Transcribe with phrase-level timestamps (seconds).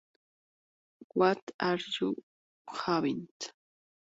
[1.13, 2.15] What Are You
[2.67, 3.27] Having?